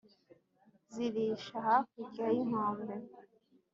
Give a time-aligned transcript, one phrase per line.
[0.93, 2.95] Zirisha hakurya y'inkombe